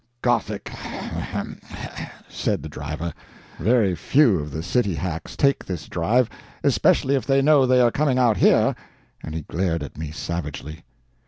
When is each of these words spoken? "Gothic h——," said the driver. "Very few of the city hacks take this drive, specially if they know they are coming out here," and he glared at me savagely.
"Gothic 0.23 0.71
h——," 0.73 1.63
said 2.27 2.63
the 2.63 2.69
driver. 2.69 3.13
"Very 3.59 3.93
few 3.93 4.39
of 4.39 4.49
the 4.49 4.63
city 4.63 4.95
hacks 4.95 5.35
take 5.35 5.63
this 5.63 5.87
drive, 5.87 6.27
specially 6.67 7.13
if 7.13 7.27
they 7.27 7.43
know 7.43 7.67
they 7.67 7.81
are 7.81 7.91
coming 7.91 8.17
out 8.17 8.37
here," 8.37 8.73
and 9.23 9.35
he 9.35 9.41
glared 9.41 9.83
at 9.83 9.99
me 9.99 10.09
savagely. 10.09 10.83